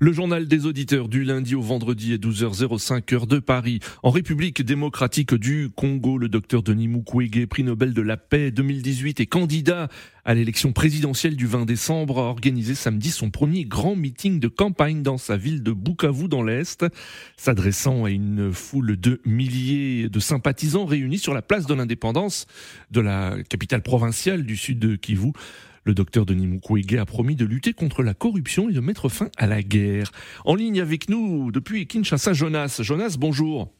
Le 0.00 0.12
journal 0.12 0.48
des 0.48 0.66
auditeurs 0.66 1.08
du 1.08 1.22
lundi 1.22 1.54
au 1.54 1.60
vendredi 1.60 2.12
à 2.14 2.16
12h05 2.16 3.14
heure 3.14 3.26
de 3.28 3.38
Paris. 3.38 3.78
En 4.02 4.10
République 4.10 4.60
démocratique 4.62 5.34
du 5.34 5.70
Congo, 5.70 6.18
le 6.18 6.28
docteur 6.28 6.64
Denis 6.64 6.88
Mukwege, 6.88 7.46
prix 7.46 7.62
Nobel 7.62 7.94
de 7.94 8.02
la 8.02 8.16
paix 8.16 8.50
2018 8.50 9.20
et 9.20 9.26
candidat 9.26 9.88
à 10.24 10.34
l'élection 10.34 10.72
présidentielle 10.72 11.36
du 11.36 11.46
20 11.46 11.64
décembre, 11.64 12.18
a 12.18 12.22
organisé 12.22 12.74
samedi 12.74 13.10
son 13.10 13.30
premier 13.30 13.66
grand 13.66 13.94
meeting 13.94 14.40
de 14.40 14.48
campagne 14.48 15.02
dans 15.02 15.18
sa 15.18 15.36
ville 15.36 15.62
de 15.62 15.70
Bukavu 15.70 16.26
dans 16.26 16.42
l'Est, 16.42 16.84
s'adressant 17.36 18.04
à 18.04 18.10
une 18.10 18.52
foule 18.52 18.98
de 18.98 19.20
milliers 19.24 20.08
de 20.08 20.18
sympathisants 20.18 20.86
réunis 20.86 21.18
sur 21.18 21.34
la 21.34 21.42
place 21.42 21.66
de 21.66 21.74
l'indépendance 21.74 22.46
de 22.90 23.00
la 23.00 23.36
capitale 23.48 23.82
provinciale 23.82 24.42
du 24.42 24.56
sud 24.56 24.80
de 24.80 24.96
Kivu. 24.96 25.32
Le 25.84 25.92
docteur 25.92 26.24
Denis 26.24 26.46
Mukwege 26.46 26.96
a 26.96 27.04
promis 27.04 27.36
de 27.36 27.44
lutter 27.44 27.74
contre 27.74 28.02
la 28.02 28.14
corruption 28.14 28.70
et 28.70 28.72
de 28.72 28.80
mettre 28.80 29.10
fin 29.10 29.28
à 29.36 29.46
la 29.46 29.62
guerre. 29.62 30.10
En 30.46 30.54
ligne 30.54 30.80
avec 30.80 31.10
nous 31.10 31.52
depuis 31.52 31.86
Kinshasa, 31.86 32.32
Jonas. 32.32 32.80
Jonas, 32.82 33.16
bonjour. 33.18 33.70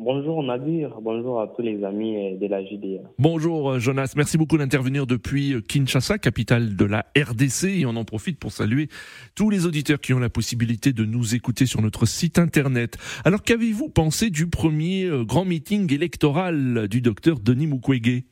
Bonjour 0.00 0.42
Nadir, 0.42 1.00
bonjour 1.00 1.40
à 1.40 1.46
tous 1.46 1.62
les 1.62 1.84
amis 1.84 2.36
de 2.36 2.48
la 2.48 2.64
JDA. 2.64 3.08
Bonjour 3.16 3.78
Jonas, 3.78 4.14
merci 4.16 4.36
beaucoup 4.36 4.58
d'intervenir 4.58 5.06
depuis 5.06 5.54
Kinshasa, 5.68 6.18
capitale 6.18 6.74
de 6.74 6.84
la 6.84 7.06
RDC, 7.16 7.66
et 7.66 7.86
on 7.86 7.94
en 7.94 8.04
profite 8.04 8.40
pour 8.40 8.50
saluer 8.50 8.88
tous 9.36 9.50
les 9.50 9.66
auditeurs 9.66 10.00
qui 10.00 10.12
ont 10.12 10.18
la 10.18 10.30
possibilité 10.30 10.92
de 10.92 11.04
nous 11.04 11.36
écouter 11.36 11.64
sur 11.64 11.80
notre 11.80 12.06
site 12.06 12.40
internet. 12.40 12.98
Alors 13.24 13.44
qu'avez-vous 13.44 13.88
pensé 13.88 14.30
du 14.30 14.48
premier 14.48 15.04
euh, 15.04 15.24
grand 15.24 15.44
meeting 15.44 15.92
électoral 15.94 16.88
du 16.88 17.00
docteur 17.00 17.38
Denis 17.38 17.68
Mukwege? 17.68 18.24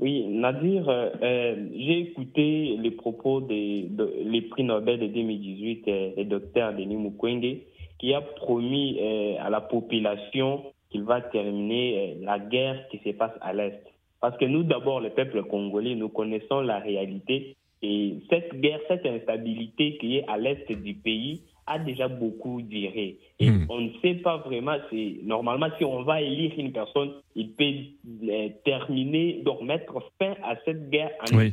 Oui, 0.00 0.26
Nadir, 0.28 0.88
euh, 0.88 1.10
euh, 1.22 1.68
j'ai 1.76 1.98
écouté 2.00 2.78
les 2.78 2.90
propos 2.90 3.42
des 3.42 3.86
de, 3.90 4.10
les 4.24 4.40
prix 4.40 4.64
Nobel 4.64 4.98
de 4.98 5.08
2018 5.08 5.88
euh, 5.88 6.14
du 6.16 6.24
docteur 6.24 6.72
Denis 6.72 6.96
Mukwege 6.96 7.58
qui 7.98 8.14
a 8.14 8.22
promis 8.22 8.98
euh, 8.98 9.34
à 9.38 9.50
la 9.50 9.60
population 9.60 10.64
qu'il 10.88 11.02
va 11.02 11.20
terminer 11.20 12.16
la 12.22 12.38
guerre 12.38 12.88
qui 12.88 12.98
se 13.04 13.10
passe 13.10 13.34
à 13.42 13.52
l'Est. 13.52 13.78
Parce 14.22 14.38
que 14.38 14.46
nous, 14.46 14.62
d'abord, 14.62 15.00
le 15.00 15.10
peuple 15.10 15.42
congolais, 15.44 15.94
nous 15.94 16.08
connaissons 16.08 16.62
la 16.62 16.78
réalité 16.78 17.56
et 17.82 18.14
cette 18.30 18.58
guerre, 18.58 18.80
cette 18.88 19.04
instabilité 19.04 19.98
qui 19.98 20.16
est 20.16 20.24
à 20.28 20.38
l'Est 20.38 20.72
du 20.72 20.94
pays 20.94 21.42
a 21.70 21.78
déjà 21.78 22.08
beaucoup 22.08 22.60
duré. 22.62 23.16
Et 23.38 23.50
Hmm. 23.50 23.66
on 23.68 23.80
ne 23.80 23.90
sait 24.02 24.14
pas 24.14 24.38
vraiment, 24.38 24.76
c'est 24.90 25.16
normalement 25.22 25.68
si 25.78 25.84
on 25.84 26.02
va 26.02 26.20
élire 26.20 26.52
une 26.58 26.72
personne, 26.72 27.12
il 27.36 27.52
peut 27.52 27.64
euh, 28.28 28.48
terminer, 28.64 29.40
donc 29.44 29.62
mettre 29.62 29.94
fin 30.18 30.34
à 30.42 30.56
cette 30.64 30.90
guerre 30.90 31.12
en 31.22 31.36
Oui. 31.36 31.52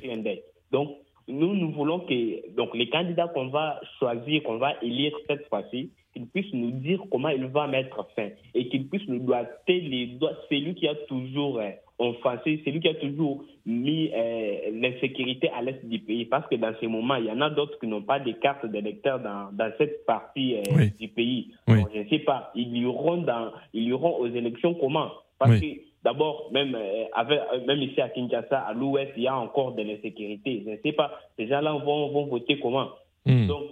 Donc 0.71 0.89
nous, 1.27 1.53
nous 1.55 1.71
voulons 1.71 1.99
que 2.01 2.55
donc 2.55 2.75
les 2.75 2.89
candidats 2.89 3.27
qu'on 3.27 3.47
va 3.47 3.79
choisir, 3.99 4.43
qu'on 4.43 4.57
va 4.57 4.73
élire 4.81 5.13
cette 5.27 5.47
fois-ci, 5.49 5.91
qu'ils 6.13 6.27
puissent 6.27 6.53
nous 6.53 6.71
dire 6.71 7.01
comment 7.11 7.29
il 7.29 7.45
va 7.47 7.67
mettre 7.67 8.07
fin 8.15 8.29
et 8.55 8.67
qu'ils 8.69 8.87
puissent 8.87 9.07
nous 9.07 9.19
doiter 9.19 9.81
les 9.81 10.07
doigts. 10.07 10.33
C'est 10.49 10.59
lui 10.59 10.73
qui 10.73 10.87
a 10.87 10.95
toujours 10.95 11.59
euh, 11.59 11.69
offensé, 11.99 12.61
c'est 12.63 12.71
lui 12.71 12.79
qui 12.79 12.87
a 12.89 12.93
toujours 12.95 13.43
mis 13.65 14.11
euh, 14.13 14.71
l'insécurité 14.73 15.49
à 15.49 15.61
l'est 15.61 15.83
du 15.85 15.99
pays 15.99 16.25
parce 16.25 16.47
que 16.47 16.55
dans 16.55 16.73
ces 16.79 16.87
moments, 16.87 17.15
il 17.15 17.25
y 17.25 17.31
en 17.31 17.41
a 17.41 17.49
d'autres 17.49 17.79
qui 17.79 17.87
n'ont 17.87 18.03
pas 18.03 18.19
de 18.19 18.31
cartes 18.33 18.65
d'électeurs 18.65 19.19
dans, 19.19 19.49
dans 19.51 19.71
cette 19.77 20.05
partie 20.05 20.55
euh, 20.55 20.61
Oui. 20.75 20.91
du 20.99 21.07
pays. 21.07 21.51
Oui. 21.67 21.79
Je 21.93 21.99
ne 22.01 22.09
sais 22.09 22.19
pas, 22.19 22.51
ils 22.55 22.75
iront, 22.77 23.17
dans, 23.17 23.51
ils 23.73 23.87
iront 23.87 24.17
aux 24.19 24.27
élections 24.27 24.73
comment? 24.75 25.09
Parce 25.39 25.51
Oui. 25.59 25.77
que 25.77 25.87
D'abord, 26.03 26.49
même, 26.53 26.73
euh, 26.75 27.03
avec, 27.15 27.37
euh, 27.53 27.65
même 27.65 27.81
ici 27.81 27.99
à 27.99 28.07
Kinshasa, 28.07 28.59
à 28.59 28.73
l'ouest, 28.73 29.11
il 29.17 29.23
y 29.23 29.27
a 29.27 29.37
encore 29.37 29.73
de 29.73 29.81
l'insécurité. 29.81 30.61
Je 30.63 30.69
ne 30.71 30.77
sais 30.77 30.93
pas, 30.93 31.11
ces 31.37 31.47
gens-là 31.47 31.73
vont, 31.73 32.09
vont 32.11 32.27
voter 32.27 32.59
comment? 32.59 32.89
Hmm. 33.25 33.47
Donc, 33.47 33.63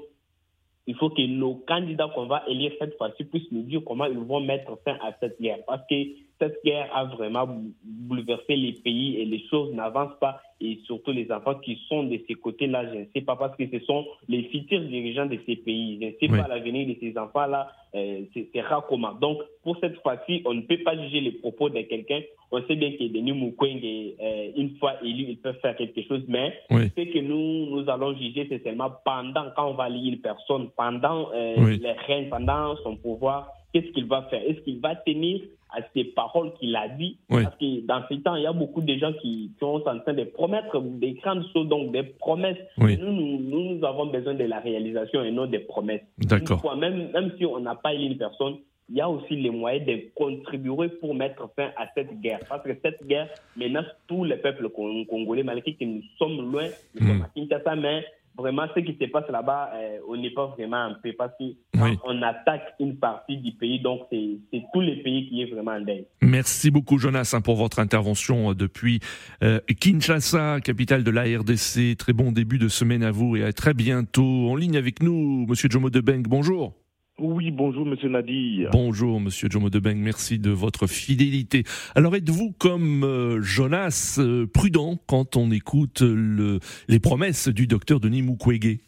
il 0.87 0.95
faut 0.95 1.09
que 1.11 1.21
nos 1.25 1.55
candidats 1.55 2.09
qu'on 2.13 2.25
va 2.25 2.43
élire 2.47 2.73
cette 2.79 2.97
fois-ci 2.97 3.23
puissent 3.25 3.51
nous 3.51 3.61
dire 3.61 3.81
comment 3.85 4.05
ils 4.05 4.17
vont 4.17 4.41
mettre 4.41 4.77
fin 4.83 4.97
à 5.01 5.13
cette 5.21 5.39
guerre. 5.39 5.59
Parce 5.65 5.83
que 5.89 5.95
cette 6.39 6.59
guerre 6.65 6.89
a 6.95 7.05
vraiment 7.05 7.47
bou- 7.47 7.73
bouleversé 7.83 8.55
les 8.55 8.73
pays 8.73 9.17
et 9.17 9.25
les 9.25 9.43
choses 9.49 9.73
n'avancent 9.73 10.19
pas. 10.19 10.41
Et 10.61 10.79
surtout 10.85 11.11
les 11.11 11.29
enfants 11.31 11.55
qui 11.55 11.77
sont 11.89 12.03
de 12.03 12.17
ces 12.27 12.33
côtés-là, 12.35 12.91
je 12.93 12.99
ne 12.99 13.05
sais 13.13 13.21
pas, 13.21 13.35
parce 13.35 13.55
que 13.57 13.63
ce 13.69 13.79
sont 13.85 14.05
les 14.29 14.43
futurs 14.43 14.81
dirigeants 14.81 15.25
de 15.25 15.37
ces 15.45 15.57
pays. 15.57 15.97
Je 16.01 16.05
ne 16.07 16.11
sais 16.11 16.31
Oui. 16.31 16.39
pas 16.39 16.47
l'avenir 16.47 16.87
de 16.87 16.95
ces 16.99 17.17
enfants-là 17.17 17.71
euh, 17.93 18.23
c'est- 18.33 18.49
sera 18.53 18.85
comment. 18.89 19.13
Donc, 19.13 19.39
pour 19.63 19.77
cette 19.79 19.95
fois-ci, 20.01 20.41
on 20.45 20.53
ne 20.53 20.61
peut 20.61 20.79
pas 20.83 20.97
juger 21.01 21.21
les 21.21 21.31
propos 21.31 21.69
de 21.69 21.79
quelqu'un. 21.81 22.19
On 22.51 22.61
sait 22.67 22.75
bien 22.75 22.91
que 22.91 23.05
Denis 23.07 23.31
Mukwege, 23.31 24.15
euh, 24.21 24.51
une 24.57 24.75
fois 24.77 24.93
élu, 25.01 25.25
il 25.29 25.37
peut 25.37 25.53
faire 25.61 25.75
quelque 25.77 26.01
chose, 26.03 26.23
mais 26.27 26.53
Oui. 26.71 26.89
ce 26.97 27.01
que 27.03 27.19
nous, 27.19 27.69
nous 27.81 27.89
allons 27.89 28.13
juger, 28.17 28.47
c'est 28.49 28.61
seulement 28.63 28.91
pendant, 29.05 29.45
quand 29.55 29.69
on 29.71 29.75
va 29.75 29.87
lire 29.87 30.13
une 30.13 30.19
personne, 30.19 30.69
pendant 30.75 31.29
euh, 31.33 31.55
Oui. 31.57 31.79
les 31.81 31.93
règnes, 31.93 32.27
pendant 32.29 32.75
son 32.83 32.97
pouvoir, 32.97 33.49
qu'est-ce 33.81 33.91
qu'il 33.91 34.05
va 34.05 34.21
faire? 34.29 34.41
Est-ce 34.47 34.59
qu'il 34.61 34.79
va 34.79 34.95
tenir 34.95 35.41
à 35.69 35.79
ces 35.93 36.05
paroles 36.05 36.53
qu'il 36.59 36.73
a 36.75 36.87
dit? 36.87 37.17
Oui. 37.29 37.43
Parce 37.43 37.55
que 37.57 37.85
dans 37.85 38.01
ces 38.07 38.21
temps, 38.21 38.35
il 38.35 38.43
y 38.43 38.47
a 38.47 38.53
beaucoup 38.53 38.81
de 38.81 38.93
gens 38.95 39.11
qui, 39.13 39.51
qui 39.51 39.51
sont 39.59 39.83
en 39.85 39.99
train 39.99 40.13
de 40.13 40.23
promettre 40.23 40.79
des 40.81 41.13
grandes 41.13 41.45
choses, 41.51 41.67
donc 41.67 41.91
des 41.91 42.03
promesses. 42.03 42.57
Oui. 42.77 42.97
Nous, 42.97 43.11
nous, 43.11 43.39
nous, 43.75 43.85
avons 43.85 44.05
besoin 44.05 44.33
de 44.33 44.45
la 44.45 44.59
réalisation 44.59 45.23
et 45.23 45.31
non 45.31 45.45
des 45.47 45.59
promesses. 45.59 46.01
D'accord. 46.17 46.75
Même, 46.77 47.11
même 47.11 47.33
si 47.37 47.45
on 47.45 47.59
n'a 47.59 47.75
pas 47.75 47.93
élu 47.93 48.05
une 48.05 48.17
personne, 48.17 48.55
il 48.87 48.95
y 48.97 49.01
a 49.01 49.09
aussi 49.09 49.35
les 49.35 49.49
moyens 49.49 49.85
de 49.87 49.99
contribuer 50.13 50.89
pour 51.01 51.15
mettre 51.15 51.49
fin 51.55 51.71
à 51.75 51.87
cette 51.95 52.21
guerre. 52.21 52.39
Parce 52.47 52.63
que 52.63 52.69
cette 52.83 53.05
guerre 53.07 53.29
menace 53.57 53.87
tous 54.07 54.23
les 54.23 54.37
peuples 54.37 54.69
con- 54.69 55.03
congolais, 55.05 55.43
malgré 55.43 55.73
que 55.73 55.83
nous 55.85 56.03
sommes 56.19 56.51
loin, 56.51 56.67
nous 56.93 57.03
Mm. 57.05 57.09
sommes 57.09 57.21
à 57.23 57.29
Kinshasa, 57.35 57.75
mais 57.75 58.05
vraiment 58.37 58.65
ce 58.75 58.79
qui 58.81 58.97
se 58.99 59.05
passe 59.09 59.29
là-bas, 59.29 59.71
euh, 59.75 59.97
on 60.07 60.17
n'est 60.17 60.29
pas 60.31 60.47
vraiment 60.47 60.77
un 60.77 60.93
peu. 61.01 61.13
Parce 61.13 61.31
que 61.39 61.43
quand 61.77 61.83
Oui. 61.85 61.97
on 62.05 62.21
attaque 62.21 62.73
une 62.79 62.97
partie 62.97 63.37
du 63.37 63.51
pays, 63.53 63.79
donc 63.79 64.01
c'est 64.11 64.37
c'est 64.51 64.63
tout 64.73 64.81
le 64.81 65.01
pays 65.03 65.27
qui 65.29 65.41
est 65.41 65.45
vraiment 65.51 65.71
en 65.71 65.81
deuil. 65.81 66.05
Merci 66.21 66.71
beaucoup 66.71 66.97
Jonas 66.97 67.31
hein, 67.35 67.41
pour 67.41 67.55
votre 67.55 67.79
intervention 67.79 68.51
euh, 68.51 68.53
depuis 68.55 68.99
euh, 69.43 69.59
Kinshasa, 69.79 70.59
capitale 70.61 71.03
de 71.03 71.11
la 71.11 71.23
RDC. 71.23 71.97
Très 71.97 72.13
bon 72.13 72.31
début 72.31 72.57
de 72.59 72.67
semaine 72.67 73.03
à 73.03 73.11
vous 73.11 73.35
et 73.35 73.43
à 73.43 73.53
très 73.53 73.73
bientôt. 73.73 74.49
En 74.49 74.55
ligne 74.55 74.77
avec 74.77 75.01
nous, 75.01 75.45
Monsieur 75.47 75.69
Jomo 75.69 75.89
Debeng, 75.89 76.23
bonjour. 76.23 76.73
Oui, 77.17 77.49
bonjour 77.49 77.85
Monsieur 77.85 78.09
Nadir. 78.09 78.69
Bonjour 78.73 79.21
Monsieur 79.21 79.47
Jomo 79.49 79.69
Debeng, 79.69 79.95
merci 79.95 80.37
de 80.37 80.49
votre 80.49 80.85
fidélité. 80.85 81.63
Alors 81.95 82.13
êtes-vous 82.13 82.53
comme 82.59 83.05
euh, 83.05 83.41
Jonas 83.41 84.17
euh, 84.19 84.45
prudent 84.47 84.97
quand 85.07 85.37
on 85.37 85.49
écoute 85.51 86.01
le, 86.01 86.59
les 86.89 86.99
promesses 86.99 87.47
du 87.47 87.67
docteur 87.67 88.01
Denis 88.01 88.21
Mukwege? 88.21 88.79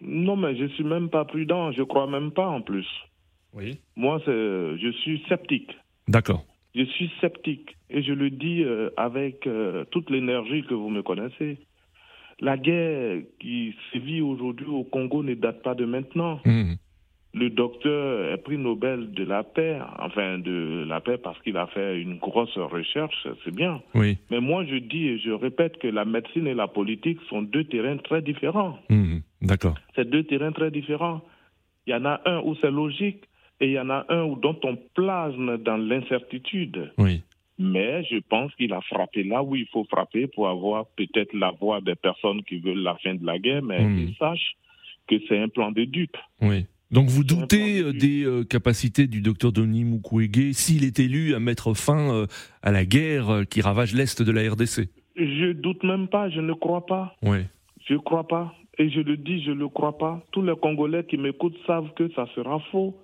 Non, 0.00 0.36
mais 0.36 0.56
je 0.56 0.66
suis 0.74 0.84
même 0.84 1.08
pas 1.08 1.24
prudent, 1.24 1.72
je 1.72 1.82
crois 1.82 2.08
même 2.08 2.30
pas 2.30 2.46
en 2.46 2.60
plus. 2.60 2.86
Oui. 3.52 3.80
Moi, 3.96 4.20
je 4.26 4.92
suis 5.02 5.22
sceptique. 5.28 5.70
D'accord. 6.06 6.44
Je 6.76 6.84
suis 6.84 7.10
sceptique 7.20 7.76
et 7.90 8.02
je 8.02 8.12
le 8.12 8.30
dis 8.30 8.62
euh, 8.62 8.90
avec 8.96 9.46
euh, 9.48 9.84
toute 9.90 10.10
l'énergie 10.10 10.62
que 10.62 10.74
vous 10.74 10.90
me 10.90 11.02
connaissez. 11.02 11.58
La 12.40 12.56
guerre 12.56 13.22
qui 13.40 13.74
sévit 13.92 14.20
aujourd'hui 14.20 14.66
au 14.66 14.84
Congo 14.84 15.22
ne 15.22 15.34
date 15.34 15.62
pas 15.62 15.74
de 15.74 15.84
maintenant. 15.84 16.40
Mhm. 16.44 16.76
Le 17.36 17.50
docteur 17.50 18.32
est 18.32 18.36
prix 18.38 18.58
Nobel 18.58 19.12
de 19.12 19.24
la 19.24 19.42
paix, 19.42 19.78
enfin 19.98 20.38
de 20.38 20.84
la 20.88 21.00
paix 21.00 21.18
parce 21.18 21.40
qu'il 21.42 21.56
a 21.56 21.66
fait 21.66 22.00
une 22.00 22.18
grosse 22.18 22.56
recherche, 22.56 23.26
c'est 23.44 23.54
bien. 23.54 23.82
Oui. 23.94 24.18
Mais 24.30 24.40
moi, 24.40 24.64
je 24.64 24.76
dis 24.76 25.08
et 25.08 25.18
je 25.18 25.30
répète 25.32 25.78
que 25.78 25.88
la 25.88 26.04
médecine 26.04 26.46
et 26.46 26.54
la 26.54 26.68
politique 26.68 27.18
sont 27.28 27.42
deux 27.42 27.64
terrains 27.64 27.96
très 27.96 28.22
différents. 28.22 28.78
Mhm. 28.88 29.22
D'accord. 29.42 29.74
C'est 29.96 30.08
deux 30.08 30.22
terrains 30.22 30.52
très 30.52 30.70
différents. 30.70 31.22
Il 31.86 31.90
y 31.90 31.96
en 31.96 32.04
a 32.04 32.20
un 32.24 32.40
où 32.40 32.54
c'est 32.60 32.70
logique 32.70 33.24
et 33.60 33.66
il 33.66 33.72
y 33.72 33.80
en 33.80 33.90
a 33.90 34.06
un 34.08 34.22
où 34.24 34.36
dont 34.36 34.58
on 34.62 34.76
plasme 34.94 35.58
dans 35.58 35.76
l'incertitude. 35.76 36.92
Oui. 36.98 37.22
Mais 37.58 38.04
je 38.04 38.18
pense 38.28 38.54
qu'il 38.54 38.72
a 38.72 38.80
frappé 38.80 39.22
là 39.24 39.42
où 39.42 39.54
il 39.56 39.66
faut 39.72 39.84
frapper 39.90 40.26
pour 40.28 40.48
avoir 40.48 40.86
peut-être 40.96 41.32
la 41.34 41.50
voix 41.50 41.80
des 41.80 41.94
personnes 41.96 42.42
qui 42.44 42.58
veulent 42.58 42.82
la 42.82 42.94
fin 42.96 43.14
de 43.14 43.24
la 43.26 43.38
guerre, 43.38 43.62
mais 43.62 43.80
Mm. 43.84 43.98
ils 43.98 44.16
sachent 44.16 44.54
que 45.08 45.16
c'est 45.28 45.38
un 45.38 45.48
plan 45.48 45.70
de 45.70 45.84
dupe. 45.84 46.16
Oui. 46.40 46.66
Donc 46.94 47.08
vous 47.08 47.24
doutez 47.24 47.80
euh, 47.80 47.92
de 47.92 47.98
des 47.98 48.24
euh, 48.24 48.44
capacités 48.44 49.08
du 49.08 49.20
docteur 49.20 49.50
Denis 49.50 49.82
Mukwege 49.82 50.52
s'il 50.52 50.84
est 50.84 51.00
élu 51.00 51.34
à 51.34 51.40
mettre 51.40 51.74
fin 51.74 52.14
euh, 52.14 52.26
à 52.62 52.70
la 52.70 52.84
guerre 52.86 53.42
qui 53.50 53.60
ravage 53.60 53.94
l'est 53.94 54.22
de 54.22 54.30
la 54.30 54.48
RDC 54.48 54.88
Je 55.16 55.52
doute 55.52 55.82
même 55.82 56.06
pas, 56.06 56.30
je 56.30 56.40
ne 56.40 56.52
crois 56.52 56.86
pas. 56.86 57.16
Oui. 57.20 57.38
Je 57.88 57.94
ne 57.94 57.98
crois 57.98 58.28
pas. 58.28 58.54
Et 58.78 58.90
je 58.90 59.00
le 59.00 59.16
dis, 59.16 59.42
je 59.42 59.50
ne 59.50 59.56
le 59.56 59.68
crois 59.68 59.98
pas. 59.98 60.22
Tous 60.30 60.42
les 60.42 60.54
Congolais 60.54 61.02
qui 61.02 61.16
m'écoutent 61.16 61.58
savent 61.66 61.92
que 61.96 62.08
ça 62.12 62.26
sera 62.36 62.60
faux. 62.70 62.96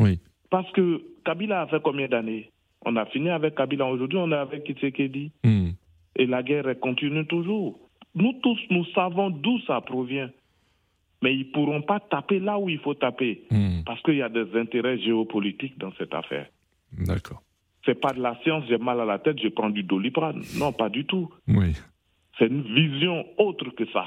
Oui. 0.00 0.18
Parce 0.50 0.70
que 0.72 1.00
Kabila 1.24 1.62
a 1.62 1.66
fait 1.68 1.80
combien 1.80 2.08
d'années? 2.08 2.50
On 2.84 2.96
a 2.96 3.06
fini 3.06 3.30
avec 3.30 3.54
Kabila. 3.54 3.86
Aujourd'hui, 3.86 4.18
on 4.18 4.32
est 4.32 4.36
avec 4.36 4.64
Kitsekedi. 4.64 5.30
Mhm. 5.44 5.74
Et 6.16 6.26
la 6.26 6.42
guerre 6.42 6.74
continue 6.80 7.24
toujours. 7.26 7.78
Nous 8.16 8.32
tous, 8.42 8.58
nous 8.70 8.84
savons 8.86 9.30
d'où 9.30 9.60
ça 9.68 9.80
provient. 9.82 10.30
Mais 11.22 11.34
ils 11.34 11.46
ne 11.48 11.52
pourront 11.52 11.82
pas 11.82 12.00
taper 12.00 12.38
là 12.40 12.58
où 12.58 12.68
il 12.68 12.78
faut 12.78 12.94
taper. 12.94 13.42
Mhm. 13.50 13.84
Parce 13.84 14.00
qu'il 14.02 14.16
y 14.16 14.22
a 14.22 14.28
des 14.28 14.46
intérêts 14.58 14.98
géopolitiques 14.98 15.78
dans 15.78 15.92
cette 15.98 16.14
affaire. 16.14 16.46
D'accord. 16.92 17.42
c'est 17.86 17.98
pas 17.98 18.12
de 18.12 18.20
la 18.20 18.36
science, 18.42 18.64
j'ai 18.68 18.78
mal 18.78 19.00
à 19.00 19.04
la 19.04 19.18
tête, 19.18 19.38
je 19.40 19.48
prends 19.48 19.70
du 19.70 19.82
doliprane. 19.82 20.42
Non, 20.56 20.72
pas 20.72 20.88
du 20.88 21.04
tout. 21.06 21.30
Oui. 21.48 21.72
C'est 22.38 22.46
une 22.46 22.62
vision 22.62 23.24
autre 23.38 23.70
que 23.70 23.84
ça. 23.92 24.06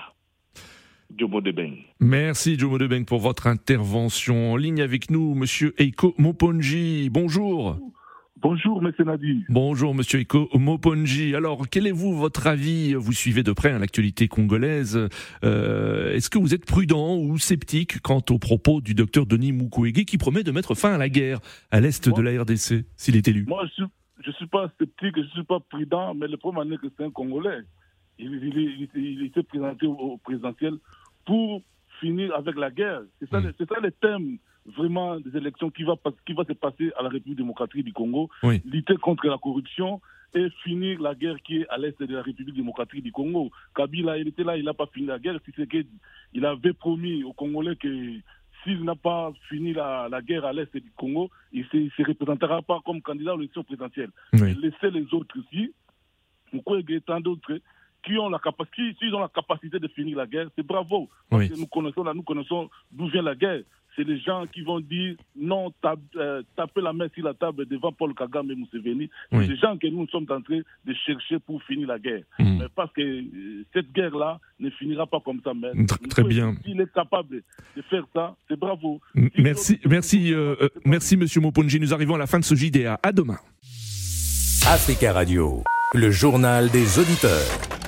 Jomo 1.18 1.42
Debeng. 1.42 1.76
Merci 2.00 2.58
Jomo 2.58 2.78
Debeng 2.78 3.06
pour 3.06 3.20
votre 3.20 3.48
intervention. 3.48 4.54
En 4.54 4.58
ligne 4.58 4.82
avec 4.82 5.12
nous, 5.12 5.36
Monsieur 5.36 5.74
Eiko 5.78 6.14
Moponji. 6.18 7.10
Bonjour. 7.12 7.78
Bonjour, 8.44 8.84
M. 8.86 8.92
Nadi. 9.06 9.46
Bonjour, 9.48 9.96
Monsieur 9.96 10.20
Eko 10.20 10.50
Moponji. 10.54 11.34
Alors, 11.34 11.70
quel 11.70 11.88
est 11.88 11.94
vous 11.94 12.14
votre 12.14 12.46
avis? 12.46 12.94
Vous 12.94 13.14
suivez 13.14 13.42
de 13.42 13.54
près 13.54 13.72
hein, 13.72 13.80
l'actualité 13.80 14.28
congolaise. 14.28 15.08
Euh, 15.46 16.14
Est-ce 16.14 16.30
que 16.30 16.38
vous 16.38 16.54
êtes 16.54 16.66
prudent 16.66 17.16
ou 17.16 17.38
sceptique 17.38 18.02
quant 18.02 18.22
aux 18.30 18.40
propos 18.40 18.82
du 18.82 18.96
docteur 18.96 19.26
Denis 19.26 19.54
Mukwege 19.54 20.04
qui 20.04 20.18
promet 20.18 20.44
de 20.44 20.52
mettre 20.52 20.76
fin 20.76 20.94
à 20.94 20.98
la 20.98 21.08
guerre 21.08 21.40
à 21.72 21.80
l'est 21.80 22.10
de 22.10 22.22
la 22.22 22.42
RDC 22.42 22.86
s'il 22.98 23.16
est 23.16 23.26
élu? 23.30 23.46
Moi, 23.48 23.66
je 23.78 23.84
ne 24.28 24.34
suis, 24.34 24.48
pas 24.48 24.70
sceptique, 24.78 25.16
je 25.16 25.22
ne 25.22 25.28
suis 25.28 25.46
pas 25.46 25.62
prudent, 25.62 26.14
mais 26.14 26.28
le 26.28 26.36
problème 26.36 26.74
est 26.74 26.78
que 26.78 26.88
c'est 26.98 27.06
un 27.06 27.12
Congolais. 27.12 27.62
Il, 28.20 28.34
il, 28.44 28.90
il, 28.94 29.26
était 29.26 29.44
présenté 29.44 29.88
au, 29.88 29.94
au 29.94 30.18
présidentiel 30.18 30.74
pour 31.26 31.62
finir 32.02 32.36
avec 32.36 32.58
la 32.58 32.72
guerre. 32.72 33.04
C'est 33.22 33.30
ça, 33.30 33.40
mm. 33.40 33.54
ça 33.58 33.80
le 33.82 33.92
thème 33.92 34.38
vraiment 34.66 35.20
des 35.20 35.36
élections 35.38 35.70
qui 35.70 35.84
va, 35.84 35.96
qui 36.26 36.34
va 36.34 36.44
se 36.46 36.54
passer 36.54 36.92
à 36.98 37.04
la 37.04 37.10
République 37.10 37.38
démocratique 37.38 37.84
du 37.84 37.94
Congo, 37.94 38.30
oui. 38.44 38.62
lutter 38.66 38.96
contre 38.98 39.28
la 39.28 39.38
corruption 39.38 40.02
et 40.34 40.50
finir 40.64 41.02
la 41.02 41.14
guerre 41.16 41.42
qui 41.44 41.58
est 41.58 41.68
à 41.70 41.78
l'est 41.78 42.02
de 42.02 42.16
la 42.16 42.22
République 42.22 42.56
démocratique 42.56 43.04
du 43.04 43.12
Congo. 43.12 43.52
Kabila, 43.76 44.18
il 44.18 44.28
était 44.28 44.44
là, 44.44 44.58
il 44.58 44.66
n'a 44.66 44.74
pas 44.74 44.88
fini 44.88 45.08
la 45.08 45.20
guerre, 45.20 45.40
c'est 45.46 45.68
qu'il 45.68 46.46
avait 46.46 46.74
promis 46.74 47.24
aux 47.24 47.34
Congolais 47.34 47.76
que 47.76 47.88
s'il 48.64 48.84
n'a 48.84 48.96
pas 48.96 49.32
fini 49.50 49.74
la, 49.74 50.08
la, 50.10 50.22
guerre 50.22 50.46
à 50.46 50.54
l'est 50.54 50.76
du 50.76 50.92
Congo, 50.96 51.30
il 51.52 51.66
ne 51.74 51.90
se, 51.90 51.96
se, 51.96 52.08
représentera 52.08 52.62
pas 52.62 52.82
comme 52.86 53.02
candidat 53.02 53.36
aux 53.36 53.40
élections 53.40 53.64
présidentielles. 53.64 54.12
Oui. 54.34 54.56
Laissez 54.62 54.90
les 54.90 55.14
autres 55.14 55.38
ici, 55.38 55.74
Mukwege 56.54 56.90
et 56.90 57.02
tant 57.02 57.20
d'autres, 57.20 57.60
qui 58.04 58.18
ont 58.18 58.30
la 58.30 58.40
capacité, 58.40 58.96
ont 59.14 59.20
la 59.20 59.30
capacité 59.30 59.80
de 59.80 59.88
finir 59.90 60.18
la 60.18 60.28
guerre, 60.28 60.48
c'est 60.56 60.66
bravo. 60.66 61.10
Oui. 61.32 61.52
Nous 61.58 61.68
connaissons, 61.68 62.04
là, 62.04 62.14
nous 62.14 62.24
connaissons 62.24 62.70
d'où 62.92 63.08
vient 63.08 63.22
la 63.22 63.36
guerre. 63.36 63.62
C'est 63.96 64.04
les 64.04 64.20
gens 64.20 64.46
qui 64.52 64.62
vont 64.62 64.80
dire 64.80 65.16
non, 65.36 65.72
tape, 65.82 66.00
euh, 66.16 66.42
taper 66.56 66.82
la 66.82 66.94
main 66.94 67.08
sur 67.14 67.24
la 67.24 67.34
table 67.34 67.66
devant 67.68 67.92
Paul 67.92 68.14
Kagame 68.16 68.50
et 68.52 68.56
Museveni. 68.56 69.10
C'est 69.32 69.48
les 69.48 69.56
gens 69.58 69.78
que 69.78 69.88
nous 69.88 70.08
sommes 70.08 70.26
en 70.30 70.42
train 70.42 70.60
de 70.86 70.94
chercher 71.06 71.38
pour 71.40 71.62
finir 71.64 71.88
la 71.88 72.00
guerre. 72.00 72.24
Mm. 72.40 72.58
Mais 72.60 72.66
parce 72.76 72.92
que 72.94 73.02
euh, 73.02 73.64
cette 73.74 73.92
guerre-là 73.94 74.40
ne 74.60 74.70
finira 74.72 75.06
pas 75.06 75.20
comme 75.20 75.42
ça. 75.44 75.54
Mais 75.54 75.72
Tr- 75.84 76.08
très 76.10 76.24
bien. 76.24 76.56
S'il 76.66 76.82
est 76.82 76.92
capable 76.94 77.44
de 77.78 77.82
faire 77.84 78.06
ça, 78.14 78.36
c'est 78.48 78.58
bravo. 78.58 79.00
Si 79.16 79.30
Merci, 79.42 79.80
merci, 79.88 80.34
euh, 80.34 80.56
euh, 80.62 80.70
merci, 80.86 81.16
Monsieur 81.18 81.42
Moponji. 81.42 81.80
Nous 81.80 81.94
arrivons 81.94 82.16
à 82.16 82.20
la 82.20 82.28
fin 82.28 82.40
de 82.40 82.44
ce 82.46 82.56
JDA. 82.56 83.00
À 83.04 83.12
demain. 83.12 83.38
Africa 84.68 85.14
Radio, 85.14 85.64
le 85.94 86.10
journal 86.10 86.70
des 86.72 86.98
auditeurs. 86.98 87.83